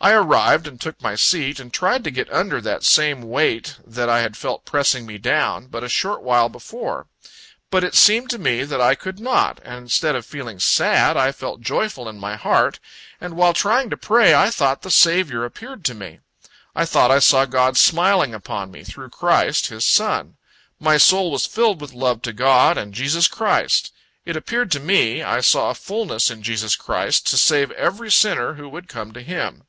[0.00, 4.08] I arrived, and took my seat, and tried to get under that same weight, that
[4.08, 7.06] I had felt pressing me down, but a short while before.
[7.70, 11.30] But it seemed to me that I could not; and, instead of feeling sad, I
[11.30, 12.80] felt joyful in my heart;
[13.20, 16.18] and while trying to pray, I thought the Saviour appeared to me.
[16.74, 20.36] I thought I saw God smiling upon me, through Christ, His Son.
[20.80, 23.92] My soul was filled with love to God and Jesus Christ.
[24.26, 28.54] It appeared to me, I saw a fullness in Jesus Christ, to save every sinner
[28.54, 29.62] who would come to Him.